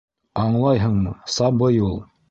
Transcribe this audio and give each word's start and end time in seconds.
-Аңлайһыңмы: 0.43 1.15
сабый 1.37 1.83
ул. 1.91 1.99